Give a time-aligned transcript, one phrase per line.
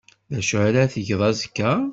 [0.29, 1.71] D acu ara tgeḍ azekka?